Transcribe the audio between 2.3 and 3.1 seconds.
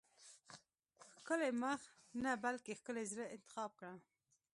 بلکې ښکلي